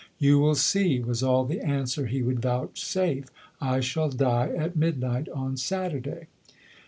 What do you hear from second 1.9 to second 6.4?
he would vouchsafe, "I shall die at midnight on Saturday."